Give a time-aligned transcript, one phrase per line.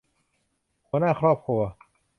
[0.87, 1.61] หัวหน้าครอบครัว